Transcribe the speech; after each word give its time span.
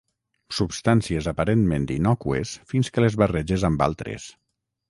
Substàncies 0.59 1.27
aparentment 1.33 1.85
innòcues 1.97 2.57
fins 2.73 2.93
que 2.97 3.07
les 3.07 3.19
barreges 3.25 3.71
amb 3.71 3.89
altres. 3.91 4.31